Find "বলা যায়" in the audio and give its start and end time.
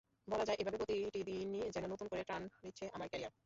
0.27-0.57